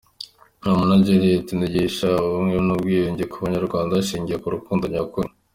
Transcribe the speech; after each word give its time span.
Romeo 0.63 0.85
na 0.99 1.03
Juliet 1.05 1.47
inigisha 1.55 2.07
ubumwe 2.25 2.57
n’ubwiyunge 2.65 3.23
ku 3.31 3.37
banyarwanda 3.43 3.97
hashingiwe 3.99 4.37
ku 4.43 4.49
rukundo 4.55 4.83
nyakuri. 4.93 5.29